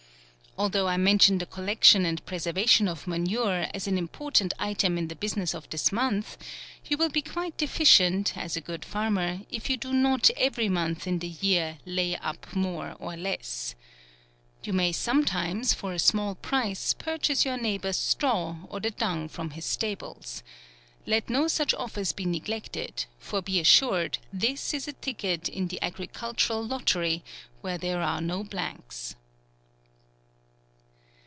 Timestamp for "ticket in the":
24.93-25.81